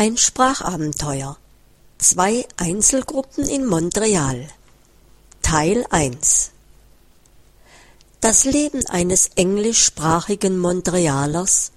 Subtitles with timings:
[0.00, 1.38] Ein Sprachabenteuer.
[1.98, 4.46] Zwei Einzelgruppen in Montreal.
[5.42, 6.52] Teil 1
[8.20, 11.72] Das Leben eines englischsprachigen Montrealers,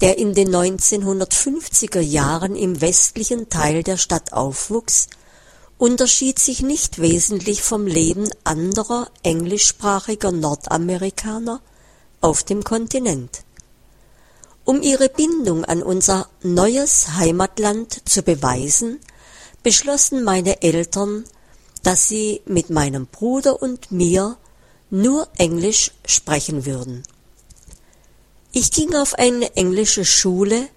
[0.00, 5.08] der in den 1950er Jahren im westlichen Teil der Stadt aufwuchs,
[5.76, 11.60] unterschied sich nicht wesentlich vom Leben anderer englischsprachiger Nordamerikaner
[12.20, 13.42] auf dem Kontinent.
[14.64, 18.98] Um ihre Bindung an unser neues Heimatland zu beweisen,
[19.62, 21.24] beschlossen meine Eltern,
[21.82, 24.38] dass sie mit meinem Bruder und mir
[24.88, 27.02] nur Englisch sprechen würden.
[28.52, 30.68] Ich ging auf eine englische Schule,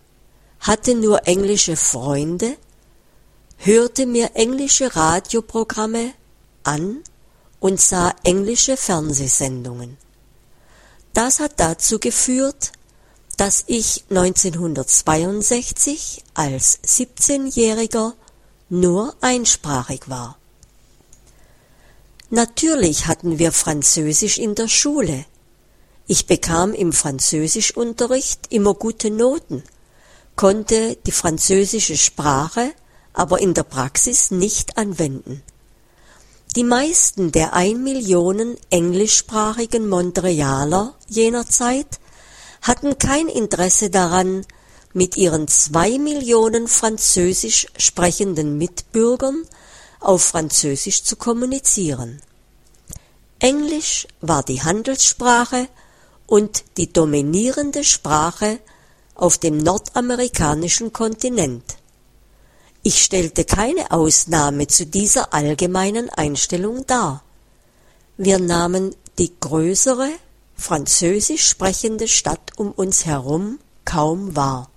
[0.60, 2.58] hatte nur englische Freunde,
[3.58, 6.14] hörte mir englische Radioprogramme
[6.64, 7.04] an
[7.60, 9.98] und sah englische Fernsehsendungen.
[11.14, 12.72] Das hat dazu geführt,
[13.38, 18.12] dass ich 1962 als 17-Jähriger
[18.70, 20.38] nur einsprachig war.
[22.30, 25.24] Natürlich hatten wir Französisch in der Schule.
[26.08, 29.64] Ich bekam im Französischunterricht immer gute Noten,
[30.36, 32.74] konnte die französische Sprache
[33.18, 35.42] aber in der Praxis nicht anwenden.
[36.56, 42.00] Die meisten der ein Millionen englischsprachigen Montrealer jener Zeit
[42.62, 44.46] hatten kein Interesse daran,
[44.94, 49.44] mit ihren zwei Millionen französisch sprechenden Mitbürgern
[50.00, 52.22] auf Französisch zu kommunizieren.
[53.40, 55.68] Englisch war die Handelssprache
[56.26, 58.60] und die dominierende Sprache
[59.14, 61.78] auf dem nordamerikanischen Kontinent.
[62.84, 67.24] Ich stellte keine Ausnahme zu dieser allgemeinen Einstellung dar.
[68.18, 70.10] Wir nahmen die größere
[70.58, 74.70] französisch sprechende Stadt um uns herum kaum wahr.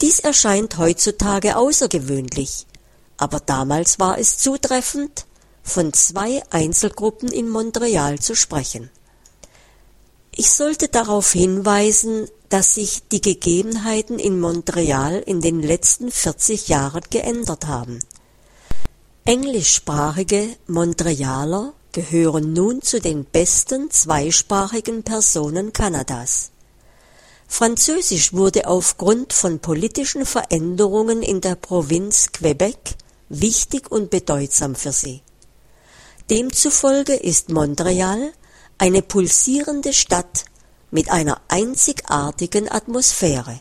[0.00, 2.66] Dies erscheint heutzutage außergewöhnlich,
[3.16, 5.26] aber damals war es zutreffend,
[5.62, 8.90] von zwei Einzelgruppen in Montreal zu sprechen.
[10.34, 17.02] Ich sollte darauf hinweisen, dass sich die Gegebenheiten in Montreal in den letzten 40 Jahren
[17.10, 18.00] geändert haben.
[19.24, 26.50] Englischsprachige Montrealer gehören nun zu den besten zweisprachigen Personen Kanadas.
[27.46, 32.96] Französisch wurde aufgrund von politischen Veränderungen in der Provinz Quebec
[33.28, 35.20] wichtig und bedeutsam für sie.
[36.30, 38.32] Demzufolge ist Montreal
[38.78, 40.44] eine pulsierende Stadt
[40.90, 43.60] mit einer einzigartigen Atmosphäre.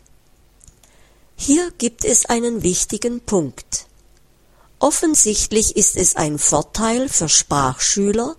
[1.35, 3.87] Hier gibt es einen wichtigen Punkt.
[4.81, 8.35] Offensichtlich ist es ein Vorteil für Sprachschüler,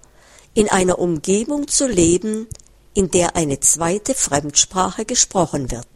[0.54, 2.48] in einer Umgebung zu leben,
[2.94, 5.86] in der eine zweite Fremdsprache gesprochen wird.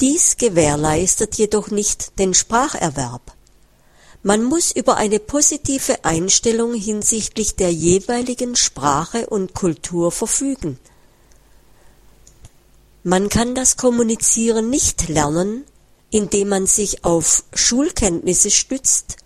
[0.00, 3.36] Dies gewährleistet jedoch nicht den Spracherwerb.
[4.24, 10.76] Man muss über eine positive Einstellung hinsichtlich der jeweiligen Sprache und Kultur verfügen.
[13.04, 15.64] Man kann das Kommunizieren nicht lernen,
[16.10, 19.16] indem man sich auf Schulkenntnisse stützt,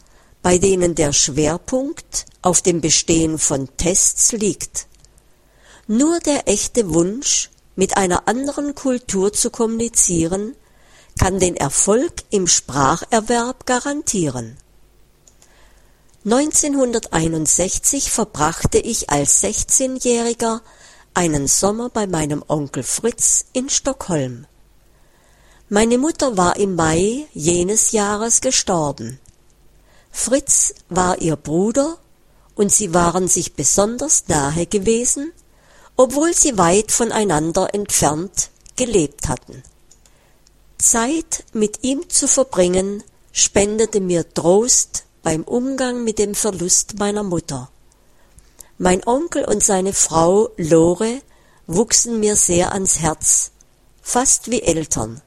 [0.42, 4.86] bei denen der Schwerpunkt auf dem Bestehen von Tests liegt.
[5.86, 10.54] Nur der echte Wunsch, mit einer anderen Kultur zu kommunizieren,
[11.18, 14.58] kann den Erfolg im Spracherwerb garantieren.
[16.24, 20.60] 1961 verbrachte ich als 16-Jähriger
[21.12, 24.46] einen Sommer bei meinem Onkel Fritz in Stockholm.
[25.74, 29.18] Meine Mutter war im Mai jenes Jahres gestorben.
[30.12, 31.98] Fritz war ihr Bruder
[32.54, 35.32] und sie waren sich besonders nahe gewesen,
[35.96, 39.64] obwohl sie weit voneinander entfernt gelebt hatten.
[40.78, 43.02] Zeit mit ihm zu verbringen
[43.32, 47.68] spendete mir Trost beim Umgang mit dem Verlust meiner Mutter.
[48.78, 51.20] Mein Onkel und seine Frau Lore
[51.66, 53.50] wuchsen mir sehr ans Herz,
[54.02, 55.20] fast wie Eltern.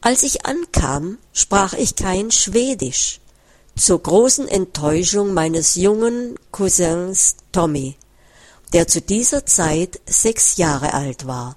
[0.00, 3.20] Als ich ankam, sprach ich kein Schwedisch,
[3.76, 7.96] zur großen Enttäuschung meines jungen Cousins Tommy,
[8.72, 11.56] der zu dieser Zeit sechs Jahre alt war.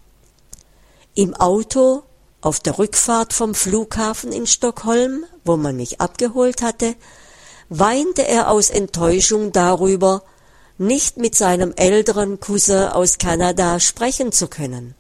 [1.16, 2.04] Im Auto
[2.42, 6.96] auf der Rückfahrt vom Flughafen in Stockholm, wo man mich abgeholt hatte,
[7.69, 10.24] weinte er aus Enttäuschung darüber,
[10.78, 14.96] nicht mit seinem älteren Cousin aus Kanada sprechen zu können.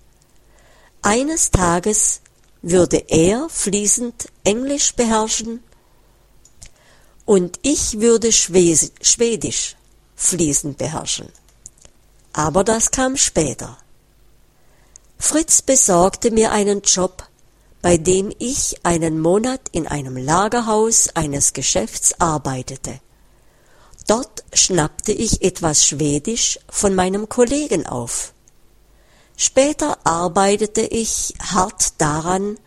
[1.01, 2.21] Eines Tages
[2.61, 5.63] würde er fließend Englisch beherrschen
[7.25, 9.75] und ich würde Schwedisch
[10.15, 11.29] fließend beherrschen.
[12.33, 13.77] Aber das kam später.
[15.17, 17.29] Fritz besorgte mir einen Job
[17.81, 22.99] bei dem ich einen Monat in einem Lagerhaus eines Geschäfts arbeitete.
[24.07, 28.33] Dort schnappte ich etwas Schwedisch von meinem Kollegen auf.
[29.41, 32.57] Später arbeitete ich hart daran,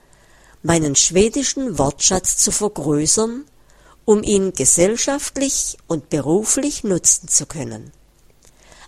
[0.63, 3.45] meinen schwedischen Wortschatz zu vergrößern,
[4.07, 7.93] um ihn gesellschaftlich und beruflich nutzen zu können.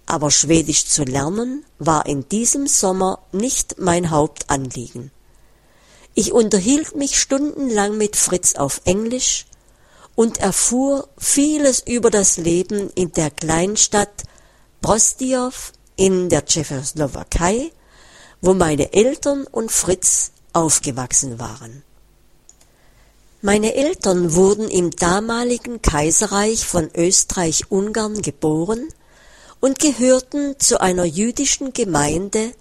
[0.06, 5.10] Aber Schwedisch zu lernen war in diesem Sommer nicht mein Hauptanliegen.
[6.14, 9.44] Ich unterhielt mich stundenlang mit Fritz auf Englisch
[10.14, 14.24] und erfuhr vieles über das Leben in der Kleinstadt
[14.80, 15.52] Prostiow
[15.96, 17.70] in der Tschechoslowakei,
[18.40, 21.82] wo meine Eltern und Fritz aufgewachsen waren.
[23.42, 28.88] Meine Eltern wurden im damaligen Kaiserreich von Österreich-Ungarn geboren
[29.60, 32.54] und gehörten zu einer jüdischen Gemeinde,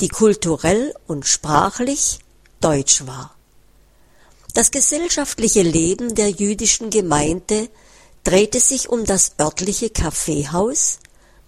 [0.00, 2.18] die kulturell und sprachlich
[2.60, 3.34] deutsch war.
[4.54, 7.68] Das gesellschaftliche Leben der jüdischen Gemeinde
[8.24, 10.98] drehte sich um das örtliche Kaffeehaus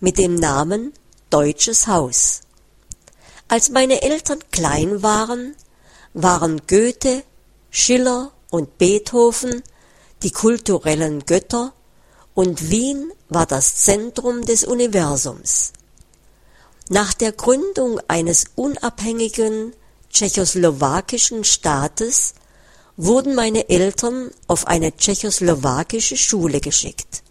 [0.01, 0.93] mit dem Namen
[1.31, 2.41] Deutsches Haus.
[3.49, 5.55] Als meine Eltern klein waren,
[6.13, 7.23] waren Goethe,
[7.71, 9.63] Schiller und Beethoven
[10.23, 11.73] die kulturellen Götter
[12.35, 15.73] und Wien war das Zentrum des Universums.
[16.89, 19.73] Nach der Gründung eines unabhängigen
[20.11, 22.35] tschechoslowakischen Staates
[22.97, 27.23] wurden meine Eltern auf eine tschechoslowakische Schule geschickt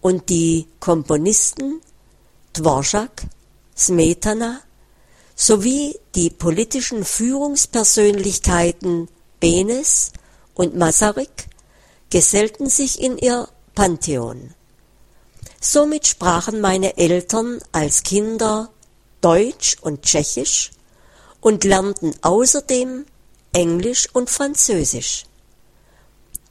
[0.00, 1.80] und die Komponisten
[2.52, 3.24] Dvorak,
[3.76, 4.60] Smetana
[5.34, 9.08] sowie die politischen Führungspersönlichkeiten
[9.40, 10.12] Benes
[10.54, 11.48] und Masaryk
[12.10, 14.54] gesellten sich in ihr Pantheon.
[15.60, 18.70] Somit sprachen meine Eltern als Kinder
[19.20, 20.72] Deutsch und Tschechisch
[21.40, 23.06] und lernten außerdem
[23.52, 25.24] Englisch und Französisch.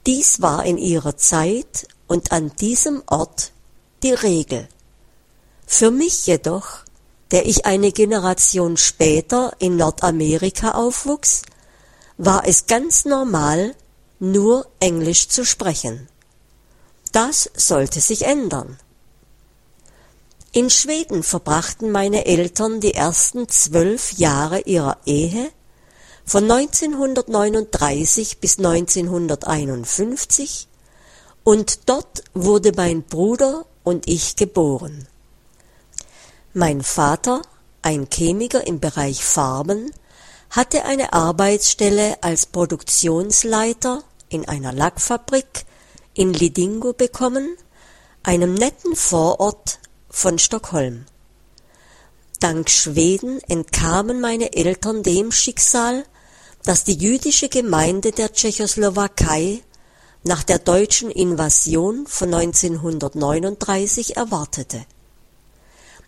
[0.06, 3.52] Dies war in ihrer Zeit und an diesem Ort
[4.02, 4.68] die Regel.
[5.66, 6.80] Für mich jedoch,
[7.30, 11.42] der ich eine Generation später in Nordamerika aufwuchs,
[12.18, 13.74] war es ganz normal,
[14.18, 16.08] nur Englisch zu sprechen.
[17.12, 18.78] Das sollte sich ändern.
[20.52, 25.50] In Schweden verbrachten meine Eltern die ersten zwölf Jahre ihrer Ehe
[26.24, 30.68] von 1939 bis 1951
[31.42, 35.08] und dort wurde mein Bruder und ich geboren.
[36.54, 37.40] Mein Vater,
[37.80, 39.90] ein Chemiker im Bereich Farben,
[40.50, 45.64] hatte eine Arbeitsstelle als Produktionsleiter in einer Lackfabrik
[46.12, 47.56] in Lidingo bekommen,
[48.22, 49.78] einem netten Vorort
[50.10, 51.06] von Stockholm.
[52.38, 56.04] Dank Schweden entkamen meine Eltern dem Schicksal,
[56.64, 59.62] das die jüdische Gemeinde der Tschechoslowakei
[60.22, 64.84] nach der deutschen Invasion von 1939 erwartete.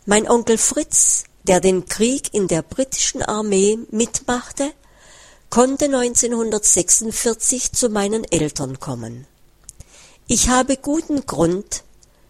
[0.07, 4.71] Mein Onkel Fritz, der den Krieg in der britischen Armee mitmachte,
[5.49, 9.27] konnte 1946 zu meinen Eltern kommen.
[10.27, 11.85] Ich habe guten Grund,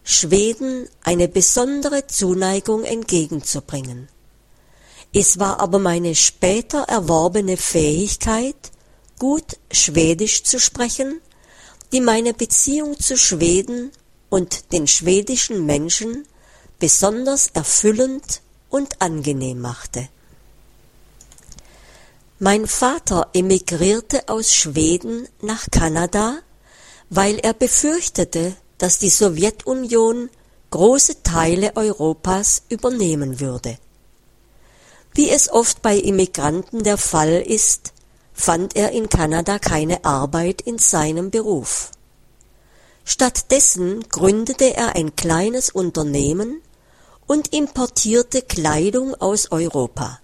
[0.05, 4.09] Schweden eine besondere Zuneigung entgegenzubringen.
[5.13, 8.71] Es war aber meine später erworbene Fähigkeit,
[9.19, 11.21] gut Schwedisch zu sprechen,
[11.93, 13.91] die meine Beziehung zu Schweden
[14.29, 16.25] und den schwedischen Menschen
[16.79, 20.09] besonders erfüllend und angenehm machte.
[22.39, 26.39] Mein Vater emigrierte aus Schweden nach Kanada,
[27.09, 30.29] weil er befürchtete, dass die Sowjetunion
[30.71, 33.79] große Teile Europas übernehmen würde.
[35.15, 37.93] Wie es oft bei Immigranten der Fall ist,
[38.33, 41.93] fand er in Kanada keine Arbeit in seinem Beruf.
[43.05, 46.61] Stattdessen gründete er ein kleines Unternehmen
[47.27, 50.21] und importierte Kleidung aus Europa.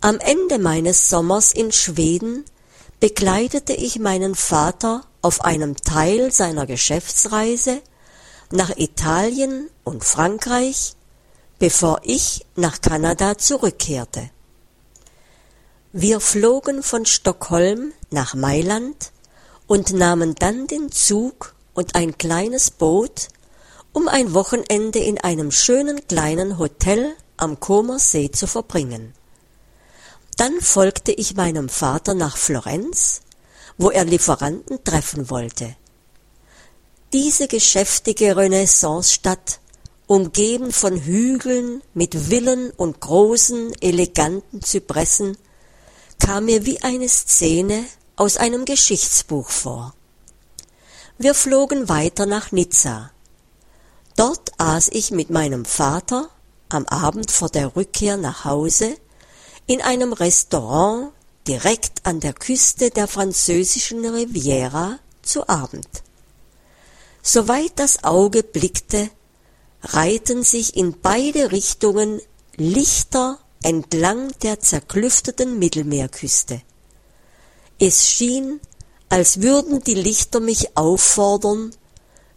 [0.00, 2.44] Am Ende meines Sommers in Schweden
[3.00, 7.80] begleitete ich meinen Vater auf einem Teil seiner Geschäftsreise
[8.50, 10.96] nach Italien und Frankreich
[11.62, 14.30] bevor ich nach Kanada zurückkehrte.
[15.92, 19.12] Wir flogen von Stockholm nach Mailand
[19.68, 23.28] und nahmen dann den Zug und ein kleines Boot,
[23.92, 29.14] um ein Wochenende in einem schönen kleinen Hotel am Comer See zu verbringen.
[30.36, 33.20] Dann folgte ich meinem Vater nach Florenz,
[33.76, 35.76] wo er Lieferanten treffen wollte.
[37.12, 39.60] Diese geschäftige Renaissancestadt
[40.06, 45.36] umgeben von Hügeln mit Villen und großen, eleganten Zypressen,
[46.18, 47.84] kam mir wie eine Szene
[48.16, 49.94] aus einem Geschichtsbuch vor.
[51.18, 53.11] Wir flogen weiter nach Nizza.
[54.16, 56.28] Dort aß ich mit meinem Vater
[56.68, 58.96] am Abend vor der Rückkehr nach Hause
[59.66, 61.12] in einem Restaurant
[61.46, 65.88] direkt an der Küste der französischen Riviera zu Abend.
[67.22, 69.10] Soweit das Auge blickte,
[69.82, 72.20] reihten sich in beide Richtungen
[72.56, 76.62] Lichter entlang der zerklüfteten Mittelmeerküste.
[77.78, 78.60] Es schien,
[79.08, 81.74] als würden die Lichter mich auffordern,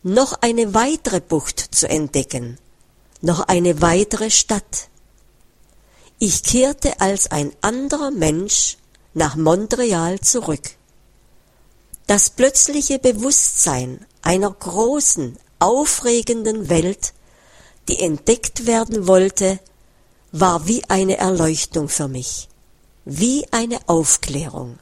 [0.06, 2.60] noch eine weitere Bucht zu entdecken,
[3.22, 4.90] noch eine weitere Stadt.
[6.20, 8.78] Ich kehrte als ein anderer Mensch
[9.16, 10.62] nach Montreal zurück.
[12.06, 17.16] Das plötzliche Bewusstsein einer großen, aufregenden Welt,
[17.88, 19.60] die entdeckt werden wollte,
[20.32, 22.48] war wie eine Erleuchtung für mich,
[23.06, 24.78] wie eine Aufklärung.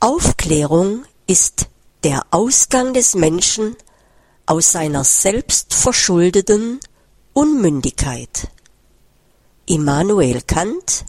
[0.00, 1.66] Aufklärung ist
[2.04, 3.76] der Ausgang des Menschen
[4.46, 6.80] aus seiner selbstverschuldeten
[7.32, 8.48] Unmündigkeit.
[9.66, 11.04] Immanuel Kant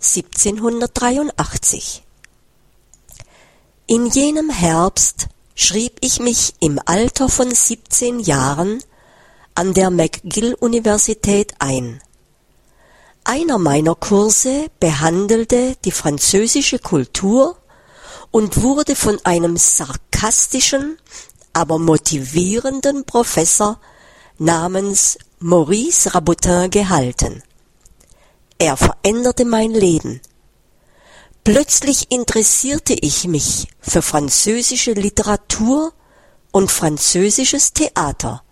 [0.00, 2.02] 1783
[3.86, 8.82] In jenem Herbst schrieb ich mich im Alter von 17 Jahren
[9.54, 12.00] an der McGill-Universität ein.
[13.24, 17.58] Einer meiner Kurse behandelte die französische Kultur
[18.30, 20.98] und wurde von einem sarkastischen,
[21.58, 23.80] aber motivierenden Professor
[24.38, 27.42] namens Maurice Rabotin gehalten.
[28.58, 30.20] Er veränderte mein Leben.
[31.42, 35.92] Plötzlich interessierte ich mich für französische Literatur
[36.52, 38.44] und französisches Theater.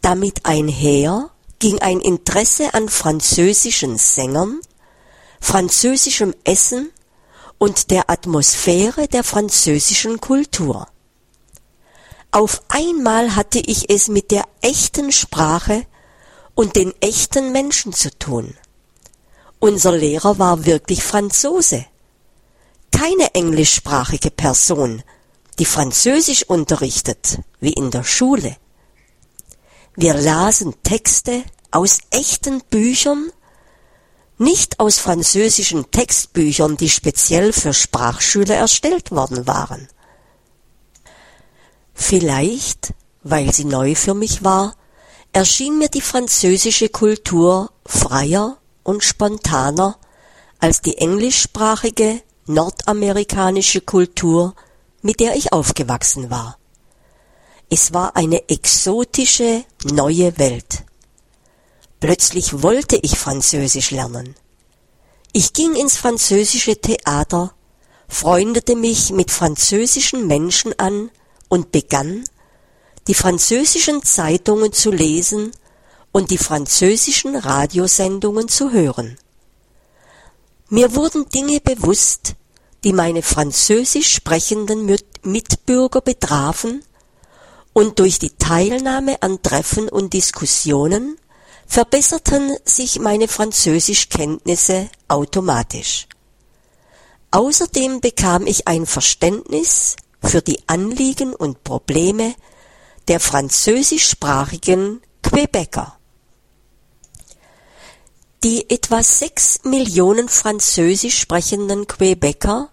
[0.00, 4.60] Damit einher ging ein Interesse an französischen Sängern,
[5.40, 6.92] französischem Essen
[7.58, 10.86] und der Atmosphäre der französischen Kultur.
[12.32, 15.84] Auf einmal hatte ich es mit der echten Sprache
[16.54, 18.54] und den echten Menschen zu tun.
[19.58, 21.86] Unser Lehrer war wirklich Franzose.
[22.92, 25.02] Keine englischsprachige Person,
[25.58, 28.56] die Französisch unterrichtet, wie in der Schule.
[29.96, 33.32] Wir lasen Texte aus echten Büchern,
[34.38, 39.88] nicht aus französischen Textbüchern, die speziell für Sprachschüler erstellt worden waren.
[42.00, 44.74] Vielleicht, weil sie neu für mich war,
[45.32, 49.98] erschien mir die französische Kultur freier und spontaner
[50.58, 54.54] als die englischsprachige nordamerikanische Kultur,
[55.02, 56.58] mit der ich aufgewachsen war.
[57.68, 60.84] Es war eine exotische, neue Welt.
[62.00, 64.34] Plötzlich wollte ich Französisch lernen.
[65.32, 67.52] Ich ging ins französische Theater,
[68.08, 71.10] freundete mich mit französischen Menschen an
[71.50, 72.24] und begann,
[73.06, 75.50] die französischen Zeitungen zu lesen
[76.12, 79.18] und die französischen Radiosendungen zu hören.
[80.70, 82.36] Mir wurden Dinge bewusst,
[82.84, 84.86] die meine französisch sprechenden
[85.22, 86.82] Mitbürger betrafen,
[87.72, 91.16] und durch die Teilnahme an Treffen und Diskussionen
[91.66, 96.08] verbesserten sich meine Französischkenntnisse automatisch.
[97.30, 102.34] Außerdem bekam ich ein Verständnis für die Anliegen und Probleme
[103.08, 105.96] der französischsprachigen Quebecer.
[108.42, 112.70] Die etwa sechs Millionen französisch sprechenden Quebecer,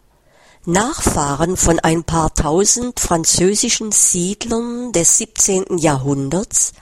[0.66, 5.77] Nachfahren von ein paar tausend französischen Siedlern des 17.
[5.77, 6.74] Jahrhunderts,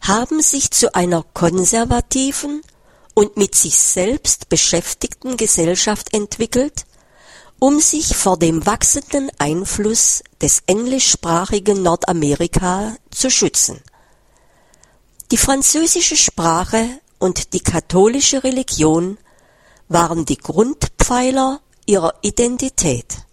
[0.00, 2.62] haben sich zu einer konservativen
[3.14, 6.84] und mit sich selbst beschäftigten Gesellschaft entwickelt,
[7.58, 13.80] um sich vor dem wachsenden Einfluss des englischsprachigen Nordamerika zu schützen.
[15.30, 19.18] Die französische Sprache und die katholische Religion
[19.88, 23.24] waren die Grundpfeiler ihrer Identität.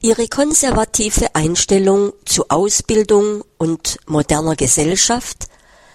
[0.00, 5.48] Ihre konservative Einstellung zu Ausbildung und moderner Gesellschaft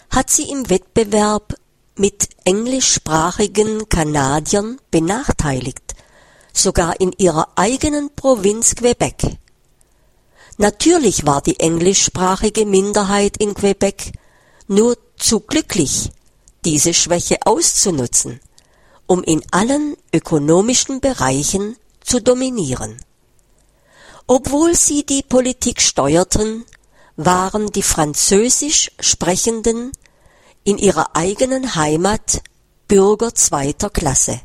[0.09, 1.55] hat sie im Wettbewerb
[1.95, 5.95] mit englischsprachigen Kanadiern benachteiligt
[6.53, 9.37] sogar in ihrer eigenen Provinz Quebec.
[10.57, 14.11] Natürlich war die englischsprachige Minderheit in Quebec
[14.67, 16.11] nur zu glücklich,
[16.65, 18.39] diese Schwäche auszunutzen,
[19.07, 22.97] um in allen ökonomischen Bereichen zu dominieren.
[24.27, 26.65] Obwohl sie die Politik steuerten,
[27.15, 29.91] waren die französisch Sprechenden
[30.63, 32.41] in ihrer eigenen Heimat
[32.87, 34.41] Bürger zweiter Klasse.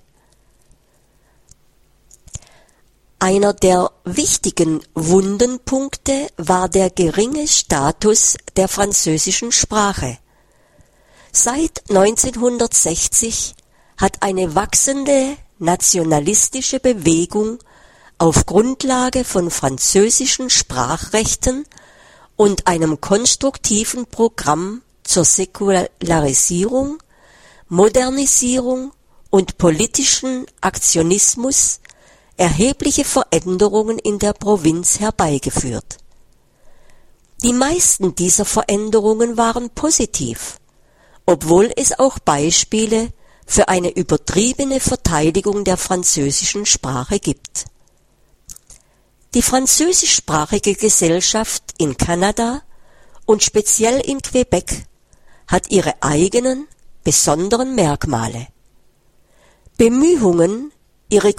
[3.18, 10.18] Einer der wichtigen Wundenpunkte war der geringe Status der französischen Sprache.
[11.32, 13.54] Seit 1960
[13.96, 17.58] hat eine wachsende nationalistische Bewegung
[18.18, 21.64] auf Grundlage von französischen Sprachrechten
[22.36, 27.02] und einem konstruktiven Programm zur Säkularisierung,
[27.68, 28.92] Modernisierung
[29.30, 31.80] und politischen Aktionismus
[32.36, 35.98] erhebliche Veränderungen in der Provinz herbeigeführt.
[37.42, 40.58] Die meisten dieser Veränderungen waren positiv,
[41.26, 43.12] obwohl es auch Beispiele
[43.46, 47.66] für eine übertriebene Verteidigung der französischen Sprache gibt.
[49.34, 52.62] Die französischsprachige Gesellschaft in Kanada
[53.26, 54.86] und speziell in Quebec
[55.46, 56.66] hat ihre eigenen,
[57.04, 58.48] besonderen Merkmale.
[59.76, 60.72] Bemühungen,
[61.08, 61.34] ihre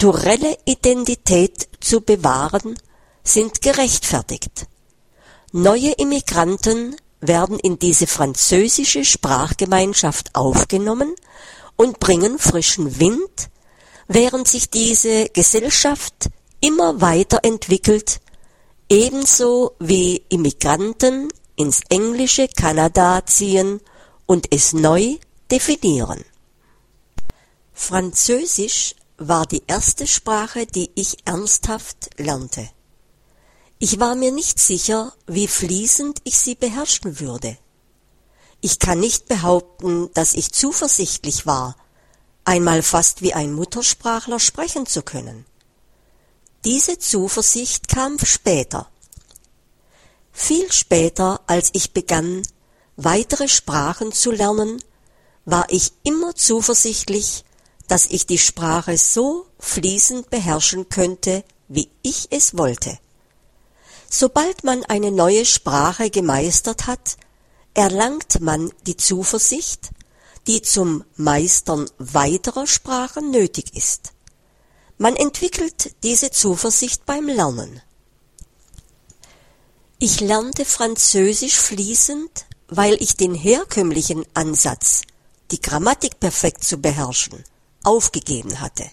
[0.00, 2.74] kulturelle Identität zu bewahren,
[3.22, 4.66] sind gerechtfertigt.
[5.52, 11.14] Neue Immigranten werden in diese französische Sprachgemeinschaft aufgenommen
[11.76, 13.50] und bringen frischen Wind,
[14.08, 16.30] während sich diese Gesellschaft
[16.62, 18.22] immer weiter entwickelt,
[18.88, 23.82] ebenso wie Immigranten ins englische Kanada ziehen
[24.24, 25.16] und es neu
[25.50, 26.24] definieren.
[27.74, 32.66] Französisch war die erste Sprache, die ich ernsthaft lernte.
[33.78, 37.58] Ich war mir nicht sicher, wie fließend ich sie beherrschen würde.
[38.62, 41.76] Ich kann nicht behaupten, dass ich zuversichtlich war,
[42.44, 45.44] einmal fast wie ein Muttersprachler sprechen zu können.
[46.64, 48.88] Diese Zuversicht kam später.
[50.32, 52.42] Viel später, als ich begann,
[52.96, 54.82] weitere Sprachen zu lernen,
[55.44, 57.44] war ich immer zuversichtlich,
[57.90, 62.96] dass ich die Sprache so fließend beherrschen könnte, wie ich es wollte.
[64.08, 67.16] Sobald man eine neue Sprache gemeistert hat,
[67.74, 69.90] erlangt man die Zuversicht,
[70.46, 74.12] die zum Meistern weiterer Sprachen nötig ist.
[74.96, 77.82] Man entwickelt diese Zuversicht beim Lernen.
[79.98, 85.02] Ich lernte Französisch fließend, weil ich den herkömmlichen Ansatz,
[85.50, 87.44] die Grammatik perfekt zu beherrschen,
[87.82, 88.90] aufgegeben hatte.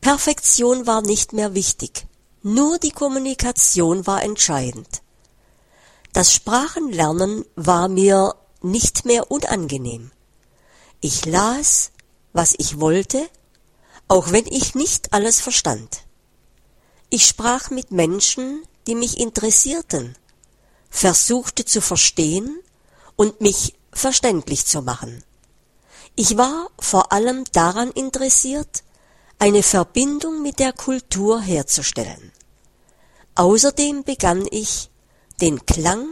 [0.00, 2.06] Perfektion war nicht mehr wichtig.
[2.42, 5.02] Nur die Kommunikation war entscheidend.
[6.12, 10.10] Das Sprachenlernen war mir nicht mehr unangenehm.
[11.00, 11.92] Ich las,
[12.32, 13.28] was ich wollte,
[14.08, 16.04] auch wenn ich nicht alles verstand.
[17.10, 20.16] Ich sprach mit Menschen, die mich interessierten,
[20.90, 22.58] versuchte zu verstehen
[23.16, 25.22] und mich verständlich zu machen.
[26.16, 28.82] Ich war vor allem daran interessiert,
[29.38, 32.32] eine Verbindung mit der Kultur herzustellen.
[33.34, 34.90] Außerdem begann ich,
[35.40, 36.06] den Klang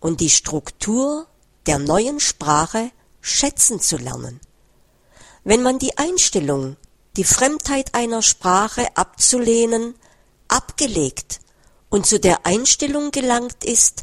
[0.00, 1.26] und die Struktur
[1.66, 2.90] der neuen Sprache
[3.22, 4.40] schätzen zu lernen.
[5.44, 6.76] Wenn man die Einstellung,
[7.16, 9.94] die Fremdheit einer Sprache abzulehnen,
[10.48, 11.40] abgelegt
[11.88, 14.02] und zu der Einstellung gelangt ist,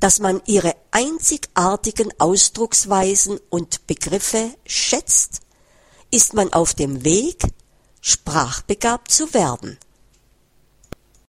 [0.00, 5.40] dass man ihre einzigartigen Ausdrucksweisen und Begriffe schätzt,
[6.10, 7.42] ist man auf dem Weg,
[8.00, 9.78] sprachbegabt zu werden.